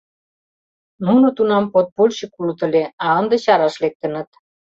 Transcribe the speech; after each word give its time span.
Нуно 1.05 1.27
тунам 1.37 1.65
подпольщик 1.73 2.31
улыт 2.39 2.59
ыле, 2.67 2.83
а 3.03 3.05
ынде 3.19 3.35
чараш 3.45 3.75
лектыныт. 3.83 4.29